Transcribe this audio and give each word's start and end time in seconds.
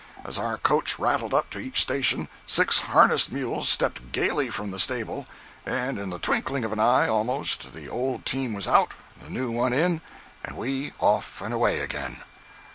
As 0.25 0.39
our 0.39 0.57
coach 0.57 0.97
rattled 0.97 1.31
up 1.31 1.51
to 1.51 1.59
each 1.59 1.79
station 1.79 2.27
six 2.47 2.79
harnessed 2.79 3.31
mules 3.31 3.69
stepped 3.69 4.11
gayly 4.11 4.49
from 4.49 4.71
the 4.71 4.79
stable; 4.79 5.27
and 5.63 5.99
in 5.99 6.09
the 6.09 6.17
twinkling 6.17 6.65
of 6.65 6.73
an 6.73 6.79
eye, 6.79 7.07
almost, 7.07 7.71
the 7.75 7.87
old 7.87 8.25
team 8.25 8.55
was 8.55 8.67
out, 8.67 8.95
and 9.19 9.27
the 9.27 9.31
new 9.39 9.51
one 9.51 9.73
in 9.73 10.01
and 10.43 10.57
we 10.57 10.91
off 10.99 11.39
and 11.39 11.53
away 11.53 11.81
again. 11.81 12.23